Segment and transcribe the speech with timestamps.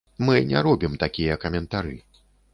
[0.27, 1.95] Мы не робім такія каментары.